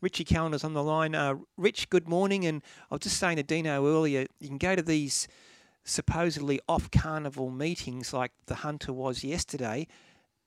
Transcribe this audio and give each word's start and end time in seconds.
Richie 0.00 0.24
Callander's 0.24 0.64
on 0.64 0.74
the 0.74 0.82
line. 0.82 1.14
Uh, 1.14 1.36
Rich, 1.56 1.90
good 1.90 2.08
morning. 2.08 2.46
And 2.46 2.62
I 2.90 2.94
was 2.94 3.02
just 3.02 3.18
saying 3.18 3.36
to 3.36 3.42
Dino 3.42 3.86
earlier, 3.86 4.26
you 4.38 4.48
can 4.48 4.58
go 4.58 4.74
to 4.74 4.82
these 4.82 5.28
supposedly 5.84 6.60
off 6.68 6.90
carnival 6.90 7.50
meetings 7.50 8.12
like 8.12 8.32
the 8.46 8.56
Hunter 8.56 8.92
was 8.92 9.24
yesterday, 9.24 9.86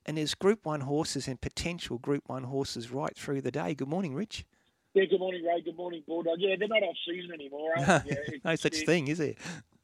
and 0.05 0.18
there's 0.18 0.36
Group 0.36 0.66
1 0.66 0.81
horses 0.81 1.28
and 1.28 1.39
potential 1.39 1.97
Group 1.97 2.24
1 2.28 2.44
horses 2.44 2.92
right 2.92 3.16
through 3.16 3.42
the 3.42 3.52
day. 3.52 3.74
Good 3.74 3.88
morning, 3.88 4.13
Rich. 4.13 4.46
Yeah, 4.94 5.05
good 5.05 5.20
morning, 5.20 5.44
Ray. 5.44 5.62
Good 5.62 5.76
morning, 5.76 6.04
Bulldog. 6.08 6.38
Yeah, 6.40 6.56
they're 6.58 6.68
not 6.68 6.84
off 6.84 6.96
season 7.08 7.32
anymore. 7.32 7.74
No, 7.78 8.02
yeah, 8.06 8.16
no 8.46 8.56
such 8.56 8.78
thing, 8.86 9.08
is 9.08 9.18
there? 9.18 9.34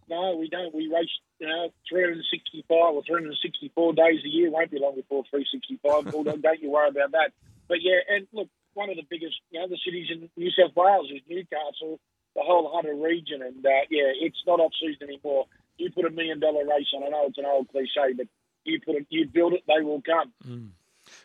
No, 0.07 0.35
we 0.35 0.49
don't. 0.49 0.73
We 0.73 0.87
race 0.87 1.09
you 1.39 1.47
know, 1.47 1.69
365 1.89 2.65
or 2.69 3.03
364 3.03 3.93
days 3.93 4.19
a 4.25 4.27
year. 4.27 4.51
Won't 4.51 4.69
be 4.71 4.79
long 4.79 4.95
before 4.95 5.23
365. 5.29 6.11
Bulldog, 6.11 6.41
don't 6.43 6.59
you 6.61 6.69
worry 6.69 6.89
about 6.89 7.11
that. 7.11 7.31
But 7.67 7.77
yeah, 7.81 7.99
and 8.09 8.27
look, 8.33 8.49
one 8.79 8.89
of 8.89 8.95
the 8.95 9.05
biggest, 9.09 9.35
you 9.51 9.59
know, 9.59 9.67
the 9.67 9.77
cities 9.83 10.07
in 10.09 10.29
New 10.37 10.49
South 10.51 10.73
Wales 10.73 11.11
is 11.13 11.21
Newcastle, 11.27 11.99
the 12.33 12.41
whole 12.41 12.71
Hunter 12.73 12.95
region, 12.95 13.41
and 13.41 13.65
uh, 13.65 13.83
yeah, 13.91 14.15
it's 14.15 14.41
not 14.47 14.61
off 14.61 14.71
season 14.79 15.09
anymore. 15.09 15.47
You 15.77 15.91
put 15.91 16.05
a 16.05 16.09
million 16.09 16.39
dollar 16.39 16.63
race 16.65 16.87
on. 16.95 17.03
I 17.03 17.09
know 17.09 17.25
it's 17.27 17.37
an 17.37 17.45
old 17.45 17.67
cliche, 17.67 18.13
but 18.15 18.27
you 18.63 18.79
put 18.79 18.95
it, 18.95 19.05
you 19.09 19.27
build 19.27 19.53
it, 19.53 19.63
they 19.67 19.83
will 19.83 20.01
come. 20.01 20.31
Mm. 20.47 20.69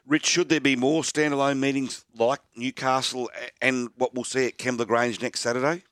Rich, 0.06 0.26
should 0.26 0.48
there 0.48 0.60
be 0.60 0.74
more 0.74 1.02
standalone 1.02 1.58
meetings 1.58 2.04
like 2.16 2.40
Newcastle 2.56 3.30
and 3.62 3.90
what 3.96 4.14
we'll 4.14 4.24
see 4.24 4.46
at 4.46 4.58
Kembla 4.58 4.86
Grange 4.86 5.20
next 5.22 5.40
Saturday? 5.40 5.84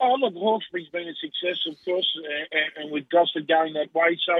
Oh, 0.00 0.14
look, 0.18 0.34
Hawkesbury's 0.34 0.88
been 0.88 1.08
a 1.08 1.14
success, 1.14 1.58
of 1.68 1.76
course, 1.84 2.10
and, 2.52 2.84
and 2.84 2.92
with 2.92 3.08
Gosford 3.08 3.46
going 3.46 3.74
that 3.74 3.94
way. 3.94 4.18
So, 4.26 4.34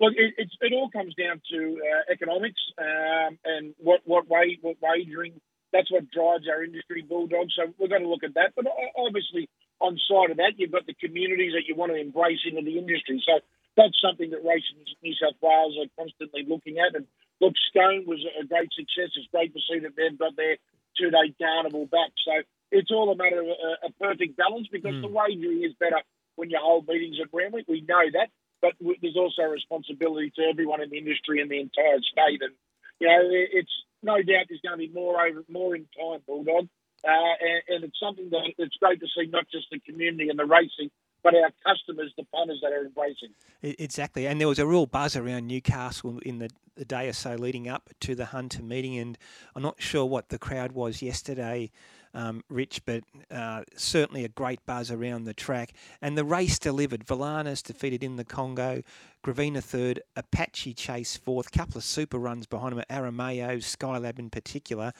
look, 0.00 0.14
it, 0.16 0.34
it, 0.36 0.48
it 0.60 0.72
all 0.72 0.90
comes 0.90 1.14
down 1.14 1.40
to 1.50 1.80
uh, 1.80 2.12
economics 2.12 2.60
um, 2.78 3.38
and 3.44 3.74
what 3.78 4.00
what 4.04 4.28
way 4.28 4.58
what 4.60 4.76
wagering. 4.82 5.40
That's 5.72 5.90
what 5.90 6.10
drives 6.10 6.48
our 6.48 6.64
industry, 6.64 7.02
Bulldog. 7.02 7.48
So 7.52 7.72
we're 7.78 7.92
going 7.92 8.02
to 8.02 8.08
look 8.08 8.24
at 8.24 8.34
that. 8.34 8.56
But 8.56 8.66
obviously, 8.96 9.48
on 9.80 9.98
side 10.08 10.30
of 10.30 10.38
that, 10.38 10.56
you've 10.56 10.72
got 10.72 10.86
the 10.86 10.96
communities 10.96 11.52
that 11.52 11.68
you 11.68 11.76
want 11.76 11.92
to 11.92 12.00
embrace 12.00 12.40
into 12.48 12.62
the 12.64 12.78
industry. 12.78 13.22
So 13.24 13.40
that's 13.76 14.00
something 14.00 14.30
that 14.30 14.42
Racing 14.42 14.80
New 15.02 15.14
South 15.14 15.36
Wales 15.40 15.76
are 15.78 15.90
constantly 15.94 16.44
looking 16.48 16.78
at. 16.80 16.96
And 16.96 17.06
look, 17.40 17.54
Scone 17.70 18.08
was 18.08 18.24
a 18.24 18.44
great 18.46 18.72
success. 18.72 19.12
It's 19.14 19.30
great 19.30 19.52
to 19.52 19.60
see 19.68 19.78
that 19.80 19.94
they've 19.94 20.18
got 20.18 20.34
their 20.34 20.56
two-day 20.96 21.36
carnival 21.38 21.86
back. 21.86 22.10
So 22.24 22.42
it's 22.72 22.90
all 22.90 23.12
a 23.12 23.16
matter 23.16 23.40
of 23.40 23.48
a, 23.48 23.86
a 23.86 23.90
perfect 24.00 24.36
balance 24.36 24.66
because 24.72 24.98
mm. 24.98 25.02
the 25.02 25.12
wagering 25.12 25.62
is 25.62 25.76
better 25.78 26.02
when 26.36 26.50
you 26.50 26.58
hold 26.60 26.88
meetings 26.88 27.16
at 27.22 27.30
Randwick. 27.32 27.66
We 27.68 27.82
know 27.86 28.02
that, 28.18 28.30
but 28.60 28.74
there's 28.80 29.16
also 29.16 29.42
a 29.42 29.48
responsibility 29.48 30.32
to 30.36 30.42
everyone 30.50 30.82
in 30.82 30.90
the 30.90 30.98
industry 30.98 31.40
and 31.40 31.50
the 31.50 31.60
entire 31.60 32.00
state. 32.02 32.42
And 32.42 32.54
you 32.98 33.06
know, 33.06 33.22
it's 33.30 33.72
no 34.02 34.16
doubt 34.16 34.46
there's 34.48 34.60
going 34.60 34.78
to 34.78 34.86
be 34.86 34.92
more 34.92 35.20
over 35.20 35.44
more 35.48 35.74
in 35.74 35.86
time, 35.98 36.20
Bulldog. 36.26 36.68
Uh, 37.06 37.34
and, 37.40 37.62
and, 37.68 37.84
it's 37.84 38.00
something 38.02 38.28
that 38.30 38.52
it's 38.58 38.76
great 38.76 38.98
to 38.98 39.06
see 39.06 39.28
not 39.30 39.46
just 39.52 39.66
the 39.70 39.78
community 39.78 40.30
and 40.30 40.38
the 40.38 40.44
racing, 40.44 40.90
but 41.22 41.34
our 41.34 41.50
customers, 41.66 42.12
the 42.16 42.24
punters 42.24 42.60
that 42.62 42.72
are 42.72 42.84
embracing. 42.84 43.30
Exactly, 43.62 44.26
and 44.26 44.40
there 44.40 44.48
was 44.48 44.58
a 44.58 44.66
real 44.66 44.86
buzz 44.86 45.16
around 45.16 45.46
Newcastle 45.46 46.18
in 46.20 46.38
the, 46.38 46.50
the 46.76 46.84
day 46.84 47.08
or 47.08 47.12
so 47.12 47.34
leading 47.34 47.68
up 47.68 47.90
to 48.00 48.14
the 48.14 48.26
Hunter 48.26 48.62
meeting, 48.62 48.98
and 48.98 49.18
I'm 49.54 49.62
not 49.62 49.80
sure 49.80 50.04
what 50.06 50.28
the 50.28 50.38
crowd 50.38 50.72
was 50.72 51.02
yesterday 51.02 51.70
um, 52.14 52.42
Rich, 52.48 52.84
but 52.84 53.04
uh, 53.30 53.62
certainly 53.76 54.24
a 54.24 54.28
great 54.28 54.64
buzz 54.66 54.90
around 54.90 55.24
the 55.24 55.34
track. 55.34 55.72
And 56.00 56.16
the 56.16 56.24
race 56.24 56.58
delivered. 56.58 57.06
Valanas 57.06 57.62
defeated 57.62 58.02
in 58.02 58.16
the 58.16 58.24
Congo, 58.24 58.82
Gravina 59.24 59.62
third, 59.62 60.00
Apache 60.16 60.74
Chase 60.74 61.16
fourth, 61.16 61.52
couple 61.52 61.78
of 61.78 61.84
super 61.84 62.18
runs 62.18 62.46
behind 62.46 62.72
him, 62.72 62.80
at 62.80 62.88
Arameo, 62.88 63.58
Skylab 63.58 64.18
in 64.18 64.30
particular. 64.30 64.92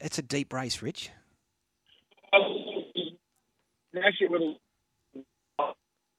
It's 0.00 0.18
a 0.18 0.22
deep 0.22 0.52
race, 0.52 0.82
Rich. 0.82 1.10
Actually, 4.04 4.58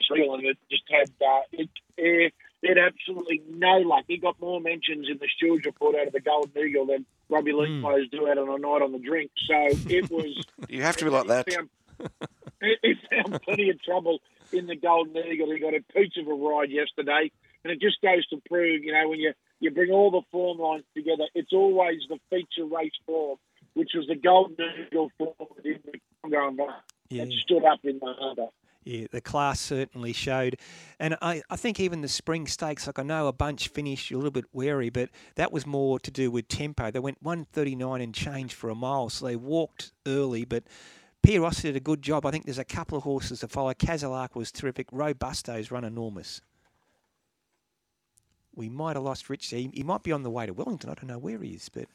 little 0.09 0.39
it 0.39 0.57
just 0.69 0.83
had 0.89 1.09
uh, 1.21 1.41
it, 1.51 1.69
it, 1.97 2.33
it 2.61 2.77
absolutely 2.77 3.41
no 3.49 3.77
luck. 3.77 4.05
He 4.07 4.17
got 4.17 4.39
more 4.39 4.59
mentions 4.59 5.07
in 5.09 5.17
the 5.17 5.27
stewards 5.35 5.65
report 5.65 5.95
out 5.95 6.07
of 6.07 6.13
the 6.13 6.19
Golden 6.19 6.51
Eagle 6.57 6.87
than 6.87 7.05
rugby 7.29 7.53
league 7.53 7.69
mm. 7.69 7.81
players 7.81 8.07
do 8.11 8.27
out 8.27 8.37
on 8.37 8.49
a 8.49 8.57
night 8.57 8.81
on 8.81 8.91
the 8.91 8.99
drink. 8.99 9.31
So 9.47 9.67
it 9.89 10.09
was. 10.09 10.45
you 10.69 10.81
have 10.83 10.97
to 10.97 11.05
be 11.05 11.11
like 11.11 11.27
that. 11.27 11.51
Found, 11.53 11.69
he 12.81 12.95
found 13.11 13.41
plenty 13.43 13.69
of 13.69 13.81
trouble 13.83 14.19
in 14.51 14.67
the 14.67 14.75
Golden 14.75 15.17
Eagle. 15.17 15.51
He 15.51 15.59
got 15.59 15.73
a 15.73 15.83
piece 15.93 16.13
of 16.17 16.27
a 16.27 16.33
ride 16.33 16.71
yesterday, 16.71 17.31
and 17.63 17.71
it 17.71 17.81
just 17.81 18.01
goes 18.01 18.25
to 18.27 18.41
prove, 18.49 18.83
you 18.83 18.93
know, 18.93 19.09
when 19.09 19.19
you 19.19 19.33
you 19.59 19.71
bring 19.71 19.91
all 19.91 20.11
the 20.11 20.21
form 20.31 20.59
lines 20.59 20.83
together, 20.95 21.25
it's 21.33 21.53
always 21.53 22.01
the 22.09 22.19
feature 22.29 22.65
race 22.65 22.91
form, 23.05 23.37
which 23.73 23.91
was 23.95 24.07
the 24.07 24.15
Golden 24.15 24.55
Eagle 24.85 25.11
form 25.17 25.33
in 25.63 25.79
the 25.85 25.99
Congo 26.21 26.67
yeah. 27.09 27.25
that 27.25 27.33
stood 27.33 27.65
up 27.65 27.79
in 27.83 27.99
the 27.99 28.13
harbour 28.19 28.47
yeah, 28.87 29.07
the 29.11 29.19
class 29.19 29.59
certainly 29.59 30.13
showed. 30.13 30.57
And 30.97 31.17
I, 31.21 31.41
I 31.49 31.57
think 31.57 31.79
even 31.79 32.01
the 32.01 32.07
spring 32.07 32.47
stakes, 32.47 32.87
like 32.87 32.97
I 32.97 33.03
know 33.03 33.27
a 33.27 33.33
bunch 33.33 33.67
finished 33.67 34.11
a 34.11 34.15
little 34.15 34.31
bit 34.31 34.45
wary, 34.53 34.89
but 34.89 35.09
that 35.35 35.51
was 35.51 35.65
more 35.65 35.99
to 35.99 36.09
do 36.09 36.31
with 36.31 36.47
tempo. 36.47 36.89
They 36.89 36.99
went 36.99 37.21
139 37.21 38.01
and 38.01 38.15
change 38.15 38.53
for 38.53 38.69
a 38.69 38.75
mile, 38.75 39.09
so 39.09 39.25
they 39.25 39.35
walked 39.35 39.91
early, 40.05 40.45
but 40.45 40.63
Pierre 41.21 41.41
Rossi 41.41 41.63
did 41.63 41.75
a 41.75 41.81
good 41.81 42.01
job. 42.01 42.25
I 42.25 42.31
think 42.31 42.45
there's 42.45 42.57
a 42.57 42.63
couple 42.63 42.97
of 42.97 43.03
horses 43.03 43.41
to 43.41 43.49
follow. 43.49 43.73
Cazalark 43.73 44.35
was 44.35 44.51
terrific. 44.51 44.87
Robusto's 44.93 45.69
run 45.69 45.83
enormous. 45.83 46.39
We 48.55 48.69
might 48.69 48.95
have 48.95 49.03
lost 49.03 49.29
Rich. 49.29 49.47
He, 49.47 49.69
he 49.73 49.83
might 49.83 50.03
be 50.03 50.13
on 50.13 50.23
the 50.23 50.31
way 50.31 50.45
to 50.45 50.53
Wellington. 50.53 50.89
I 50.89 50.93
don't 50.93 51.07
know 51.07 51.19
where 51.19 51.41
he 51.41 51.51
is, 51.51 51.67
but 51.67 51.87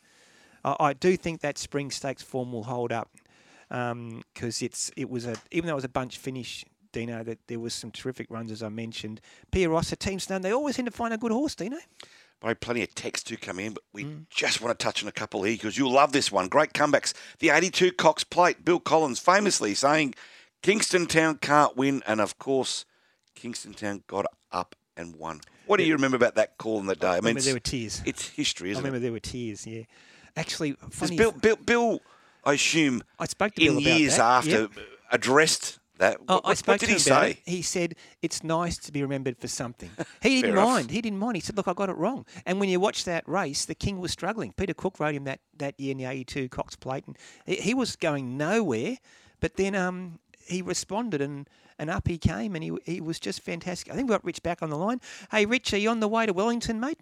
I, 0.63 0.77
I 0.79 0.93
do 0.93 1.17
think 1.17 1.41
that 1.41 1.57
spring 1.57 1.91
stakes 1.91 2.23
form 2.23 2.53
will 2.53 2.65
hold 2.65 2.93
up 2.93 3.09
because 3.69 3.93
um, 4.61 4.67
it's 4.67 4.91
it 4.97 5.09
was 5.09 5.27
a 5.27 5.35
even 5.51 5.67
though 5.67 5.73
it 5.73 5.77
was 5.77 5.85
a 5.85 5.89
bunch 5.89 6.19
finish 6.19 6.63
Dino, 6.93 7.23
that 7.25 7.47
there 7.49 7.59
was 7.59 7.75
some 7.75 7.91
terrific 7.91 8.31
runs, 8.31 8.53
as 8.53 8.63
I 8.63 8.69
mentioned. 8.69 9.21
Pierre 9.51 9.71
Ross, 9.71 9.93
a 9.93 9.97
team 9.97 10.19
stone, 10.19 10.43
they 10.43 10.53
always 10.53 10.77
seem 10.77 10.85
to 10.85 10.91
find 10.91 11.13
a 11.13 11.19
good 11.19 11.33
horse, 11.33 11.55
Dino. 11.55 11.79
Had 12.43 12.61
plenty 12.61 12.83
of 12.83 12.93
text 12.95 13.29
to 13.29 13.37
come 13.37 13.61
in, 13.61 13.75
but 13.75 13.85
we 13.93 14.05
mm. 14.05 14.27
just 14.29 14.61
want 14.61 14.77
to 14.77 14.83
touch 14.83 15.03
on 15.03 15.09
a 15.09 15.13
couple 15.13 15.45
here 15.45 15.55
because 15.55 15.79
you'll 15.79 15.93
love 15.93 16.13
this 16.13 16.33
one. 16.33 16.49
Great 16.49 16.73
comebacks. 16.73 17.15
The 17.39 17.51
82 17.51 17.93
Cox 17.93 18.25
Plate, 18.25 18.65
Bill 18.65 18.81
Collins 18.81 19.21
famously 19.21 19.75
saying 19.75 20.15
Kingston 20.61 21.07
Town 21.07 21.37
can't 21.37 21.77
win, 21.77 22.03
and 22.05 22.21
of 22.21 22.39
course, 22.39 22.85
Kingston 23.37 23.75
Town 23.75 24.03
got 24.09 24.27
up 24.51 24.75
and 24.97 25.15
won. 25.17 25.41
What 25.67 25.77
do 25.77 25.85
you 25.85 25.95
remember 25.95 26.17
about 26.17 26.35
that 26.35 26.59
call 26.59 26.81
in 26.81 26.87
the 26.87 26.97
day? 26.97 27.09
I, 27.09 27.17
I 27.19 27.21
mean, 27.21 27.37
there 27.39 27.55
were 27.55 27.61
tears. 27.61 28.03
It's 28.05 28.29
history, 28.29 28.71
isn't 28.71 28.83
it? 28.83 28.87
I 28.87 28.89
remember 28.89 28.99
it? 28.99 29.01
there 29.07 29.13
were 29.13 29.21
tears. 29.21 29.67
Yeah, 29.67 29.83
actually, 30.37 30.73
funny. 30.91 31.17
Bill, 31.17 31.33
Bill, 31.33 31.57
Bill, 31.57 32.01
I 32.45 32.55
assume, 32.55 33.03
I 33.19 33.27
spoke 33.27 33.55
to 33.55 33.63
in 33.63 33.75
Bill 33.75 33.81
years 33.81 34.17
that. 34.17 34.23
after 34.23 34.63
yep. 34.63 34.71
addressed 35.11 35.79
that. 35.99 36.19
Oh, 36.29 36.37
what, 36.37 36.43
I 36.47 36.55
spoke 36.55 36.75
what 36.75 36.81
did 36.81 36.87
to 36.87 36.93
he 36.93 36.99
him 36.99 37.13
about 37.13 37.25
say? 37.25 37.31
It. 37.31 37.39
He 37.45 37.63
said 37.63 37.95
it's 38.21 38.43
nice 38.45 38.79
to 38.79 38.93
be 38.93 39.03
remembered 39.03 39.39
for 39.39 39.49
something. 39.49 39.91
He 40.23 40.41
didn't 40.41 40.57
mind. 40.57 40.91
He 40.91 41.01
didn't 41.01 41.19
mind. 41.19 41.37
He 41.37 41.41
said, 41.41 41.57
"Look, 41.57 41.69
I 41.69 41.73
got 41.73 41.89
it 41.89 41.97
wrong." 41.97 42.27
And 42.47 42.61
when 42.61 42.69
you 42.69 42.79
watch 42.79 43.05
that 43.05 43.29
race, 43.29 43.65
the 43.65 43.75
King 43.75 44.01
was 44.01 44.13
struggling. 44.13 44.53
Peter 44.53 44.75
Cook 44.75 45.01
rode 45.01 45.15
him 45.15 45.25
that, 45.25 45.41
that 45.57 45.79
year 45.79 45.93
in 45.93 45.99
the 45.99 46.05
'82 46.05 46.49
Cox 46.49 46.77
Plate, 46.77 47.05
and 47.07 47.19
he, 47.45 47.57
he 47.57 47.75
was 47.75 47.97
going 47.97 48.37
nowhere. 48.37 48.99
But 49.41 49.57
then 49.57 49.75
um, 49.75 50.21
he 50.47 50.63
responded, 50.63 51.21
and, 51.21 51.49
and 51.79 51.91
up 51.91 52.07
he 52.07 52.19
came, 52.19 52.55
and 52.55 52.63
he 52.63 52.73
he 52.85 53.01
was 53.01 53.19
just 53.19 53.41
fantastic. 53.41 53.93
I 53.93 53.97
think 53.97 54.09
we 54.09 54.15
got 54.15 54.25
Rich 54.25 54.43
back 54.43 54.63
on 54.63 54.71
the 54.71 54.79
line. 54.79 55.01
Hey, 55.31 55.47
Rich, 55.47 55.73
are 55.75 55.79
you 55.79 55.91
on 55.91 56.01
the 56.01 56.09
way 56.09 56.27
to 56.27 56.33
Wellington, 56.33 56.79
mate? 56.79 56.99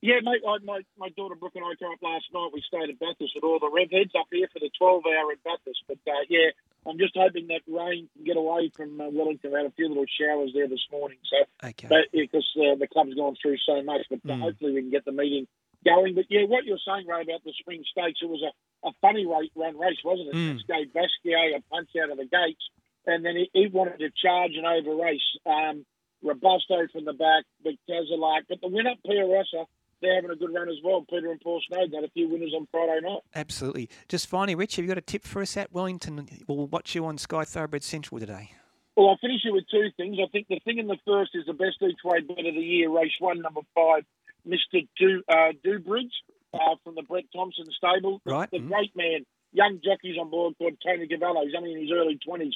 Yeah, 0.00 0.18
mate. 0.22 0.42
I, 0.46 0.58
my 0.64 0.80
my 0.98 1.10
daughter 1.10 1.36
Brooke 1.36 1.54
and 1.54 1.64
I 1.64 1.74
came 1.78 1.92
up 1.92 2.02
last 2.02 2.24
night. 2.34 2.50
We 2.52 2.62
stayed 2.66 2.90
at 2.90 2.98
Bathurst 2.98 3.34
with 3.34 3.44
all 3.44 3.60
the 3.60 3.70
redheads 3.70 4.12
up 4.18 4.26
here 4.32 4.48
for 4.52 4.58
the 4.58 4.70
12 4.76 5.02
hour 5.06 5.30
at 5.30 5.42
Bathurst. 5.44 5.84
But 5.86 5.98
uh, 6.06 6.26
yeah, 6.28 6.50
I'm 6.86 6.98
just 6.98 7.16
hoping 7.16 7.48
that 7.48 7.62
rain 7.68 8.08
can 8.14 8.24
get 8.24 8.36
away 8.36 8.70
from 8.74 9.00
uh, 9.00 9.08
Wellington. 9.08 9.52
We 9.52 9.58
had 9.58 9.66
a 9.66 9.74
few 9.76 9.88
little 9.88 10.06
showers 10.20 10.50
there 10.54 10.68
this 10.68 10.84
morning, 10.90 11.18
so 11.24 11.68
okay. 11.68 11.88
because 12.12 12.48
uh, 12.56 12.74
the 12.74 12.88
club's 12.90 13.14
gone 13.14 13.36
through 13.40 13.56
so 13.64 13.82
much. 13.82 14.02
But 14.10 14.24
mm. 14.26 14.40
hopefully 14.40 14.72
we 14.72 14.82
can 14.82 14.90
get 14.90 15.04
the 15.04 15.12
meeting 15.12 15.46
going. 15.84 16.14
But 16.14 16.26
yeah, 16.28 16.44
what 16.44 16.64
you're 16.64 16.82
saying, 16.86 17.06
Ray, 17.06 17.22
about 17.22 17.44
the 17.44 17.52
spring 17.58 17.84
stakes, 17.90 18.20
it 18.22 18.28
was 18.28 18.42
a, 18.42 18.88
a 18.88 18.92
funny 19.00 19.26
run 19.26 19.78
race, 19.78 19.98
wasn't 20.04 20.28
it? 20.28 20.34
Mm. 20.34 20.58
Gave 20.66 20.92
Basquiat 20.92 21.56
a 21.56 21.62
punch 21.70 21.90
out 22.02 22.10
of 22.10 22.18
the 22.18 22.26
gates, 22.26 22.64
and 23.06 23.24
then 23.24 23.36
he, 23.36 23.50
he 23.52 23.66
wanted 23.68 23.98
to 23.98 24.10
charge 24.10 24.52
and 24.56 24.66
over 24.66 25.02
race. 25.02 25.38
Um, 25.46 25.84
Robusto 26.22 26.86
from 26.92 27.04
the 27.04 27.12
back, 27.12 27.44
but 27.64 27.72
Cazalark. 27.88 28.42
But 28.48 28.60
the 28.60 28.68
winner, 28.68 28.94
Pierre 29.04 29.26
Rossa, 29.26 29.66
they're 30.02 30.16
having 30.16 30.30
a 30.30 30.36
good 30.36 30.52
run 30.52 30.68
as 30.68 30.76
well. 30.84 31.06
Peter 31.08 31.30
and 31.30 31.40
Paul 31.40 31.62
Snow 31.68 31.86
got 31.88 32.04
a 32.04 32.10
few 32.10 32.28
winners 32.28 32.52
on 32.54 32.68
Friday 32.70 33.00
night. 33.02 33.20
Absolutely. 33.34 33.88
Just 34.08 34.26
finally, 34.26 34.54
Rich, 34.54 34.76
have 34.76 34.84
you 34.84 34.88
got 34.88 34.98
a 34.98 35.02
tip 35.02 35.22
for 35.22 35.40
us 35.40 35.56
at 35.56 35.72
Wellington? 35.72 36.28
We'll 36.46 36.66
watch 36.66 36.94
you 36.94 37.06
on 37.06 37.16
Sky 37.16 37.44
Thoroughbred 37.44 37.82
Central 37.82 38.20
today. 38.20 38.50
Well, 38.96 39.08
I'll 39.08 39.18
finish 39.18 39.40
it 39.44 39.52
with 39.52 39.64
two 39.70 39.88
things. 39.96 40.18
I 40.22 40.28
think 40.30 40.48
the 40.48 40.60
thing 40.64 40.78
in 40.78 40.86
the 40.86 40.98
first 41.06 41.30
is 41.34 41.46
the 41.46 41.54
best 41.54 41.76
each 41.80 42.04
way 42.04 42.20
bet 42.20 42.44
of 42.44 42.54
the 42.54 42.60
year, 42.60 42.90
race 42.90 43.12
one, 43.20 43.40
number 43.40 43.62
five, 43.74 44.04
Mr. 44.46 44.86
Do, 44.98 45.22
uh, 45.28 45.52
Dubridge 45.64 46.12
uh, 46.52 46.76
from 46.84 46.94
the 46.94 47.02
Brett 47.02 47.24
Thompson 47.34 47.66
stable. 47.76 48.20
Right. 48.24 48.50
The, 48.50 48.58
mm-hmm. 48.58 48.68
great 48.68 48.94
man, 48.94 49.24
young 49.52 49.80
jockeys 49.82 50.16
on 50.20 50.30
board 50.30 50.54
called 50.58 50.74
Tony 50.84 51.06
Gavello. 51.06 51.44
He's 51.44 51.54
only 51.56 51.72
in 51.72 51.80
his 51.80 51.90
early 51.90 52.18
20s, 52.26 52.52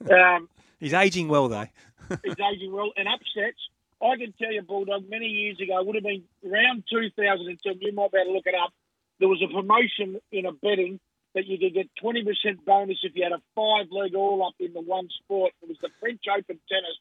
But, 0.00 0.12
um, 0.18 0.48
he's 0.80 0.94
aging 0.94 1.28
well, 1.28 1.48
though. 1.48 1.66
he's 2.24 2.36
aging 2.52 2.72
well. 2.72 2.92
And 2.96 3.08
upsets, 3.08 3.60
I 4.02 4.16
can 4.16 4.34
tell 4.34 4.52
you, 4.52 4.62
Bulldog, 4.62 5.08
many 5.08 5.26
years 5.26 5.60
ago, 5.60 5.78
it 5.78 5.86
would 5.86 5.94
have 5.94 6.04
been 6.04 6.24
around 6.44 6.84
2010, 6.90 7.78
you 7.80 7.92
might 7.94 8.10
be 8.10 8.18
able 8.18 8.32
to 8.32 8.34
look 8.34 8.46
it 8.46 8.54
up. 8.58 8.72
There 9.20 9.28
was 9.28 9.42
a 9.42 9.52
promotion 9.52 10.18
in 10.32 10.46
a 10.46 10.52
betting 10.52 10.98
that 11.34 11.46
you 11.46 11.56
could 11.58 11.74
get 11.74 11.88
20% 12.02 12.26
bonus 12.66 12.98
if 13.02 13.12
you 13.14 13.22
had 13.22 13.32
a 13.32 13.42
five 13.54 13.86
leg 13.90 14.14
all 14.14 14.44
up 14.44 14.54
in 14.58 14.72
the 14.72 14.80
one 14.80 15.08
sport. 15.22 15.52
It 15.62 15.68
was 15.68 15.78
the 15.80 15.90
French 16.00 16.22
Open 16.28 16.58
tennis. 16.68 16.98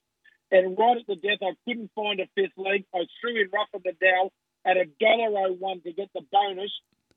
And 0.51 0.77
right 0.77 0.97
at 0.97 1.07
the 1.07 1.15
death, 1.15 1.41
I 1.41 1.55
couldn't 1.65 1.91
find 1.95 2.19
a 2.19 2.27
fifth 2.35 2.57
leg. 2.57 2.85
I 2.93 3.07
threw 3.19 3.41
in 3.41 3.49
Rafa 3.51 3.79
Nadal 3.79 4.29
at 4.65 4.77
a 4.77 4.85
dollar 4.99 5.47
oh 5.47 5.53
one 5.53 5.81
to 5.81 5.91
get 5.91 6.09
the 6.13 6.21
bonus. 6.31 6.71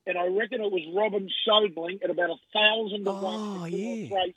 And 0.07 0.17
I 0.17 0.27
reckon 0.27 0.61
it 0.61 0.73
was 0.73 0.83
Robin 0.95 1.29
Söderling 1.47 2.03
at 2.03 2.11
about 2.11 2.31
a 2.31 2.41
thousand 2.53 3.05
to 3.05 3.13
one. 3.13 3.61
Oh, 3.61 3.65
yeah. 3.67 4.15
race 4.15 4.35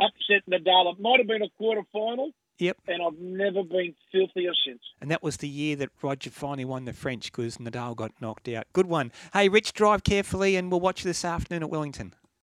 upset 0.00 0.42
Nadal. 0.50 0.92
It 0.92 1.00
might 1.00 1.18
have 1.18 1.26
been 1.26 1.42
a 1.42 1.50
quarter 1.56 1.82
final, 1.92 2.30
Yep. 2.58 2.76
and 2.88 3.02
I've 3.02 3.18
never 3.18 3.62
been 3.62 3.94
filthier 4.10 4.52
since. 4.66 4.80
And 5.00 5.10
that 5.10 5.22
was 5.22 5.36
the 5.36 5.48
year 5.48 5.76
that 5.76 5.90
Roger 6.02 6.30
finally 6.30 6.64
won 6.64 6.84
the 6.86 6.92
French 6.92 7.30
because 7.30 7.58
Nadal 7.58 7.94
got 7.94 8.12
knocked 8.20 8.48
out. 8.48 8.66
Good 8.72 8.86
one. 8.86 9.12
Hey, 9.32 9.48
Rich, 9.48 9.72
drive 9.74 10.02
carefully 10.02 10.56
and 10.56 10.70
we'll 10.70 10.80
watch 10.80 11.04
you 11.04 11.08
this 11.10 11.24
afternoon 11.24 11.62
at 11.62 11.70
Wellington. 11.70 12.14